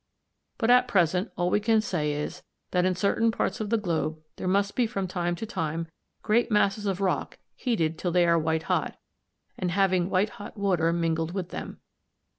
But 0.57 0.71
at 0.71 0.87
present 0.87 1.29
all 1.37 1.51
we 1.51 1.59
can 1.59 1.79
say 1.79 2.11
is, 2.11 2.41
that 2.71 2.85
in 2.85 2.95
certain 2.95 3.29
parts 3.29 3.59
of 3.59 3.69
the 3.69 3.77
globe 3.77 4.17
there 4.37 4.47
must 4.47 4.75
be 4.75 4.87
from 4.87 5.07
time 5.07 5.35
to 5.35 5.45
time 5.45 5.85
great 6.23 6.49
masses 6.49 6.87
of 6.87 7.01
rock 7.01 7.37
heated 7.55 7.99
till 7.99 8.11
they 8.11 8.25
are 8.25 8.39
white 8.39 8.63
hot, 8.63 8.97
and 9.59 9.69
having 9.69 10.09
white 10.09 10.29
hot 10.41 10.57
water 10.57 10.91
mingled 10.91 11.35
with 11.35 11.49
them. 11.49 11.81